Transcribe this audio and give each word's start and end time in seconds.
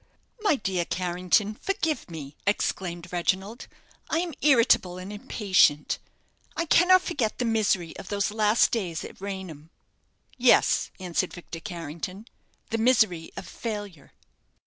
"My 0.41 0.55
dear 0.55 0.83
Carrington, 0.83 1.53
forgive 1.53 2.09
me," 2.09 2.35
exclaimed 2.47 3.13
Reginald. 3.13 3.67
"I 4.09 4.17
am 4.17 4.33
irritable 4.41 4.97
and 4.97 5.13
impatient. 5.13 5.99
I 6.57 6.65
cannot 6.65 7.03
forget 7.03 7.37
the 7.37 7.45
misery 7.45 7.95
of 7.97 8.09
those 8.09 8.31
last 8.31 8.71
days 8.71 9.05
at 9.05 9.21
Raynham." 9.21 9.69
"Yes," 10.39 10.89
answered 10.99 11.33
Victor 11.35 11.59
Carrington: 11.59 12.25
"the 12.71 12.79
misery 12.79 13.31
of 13.37 13.47
failure." 13.47 14.11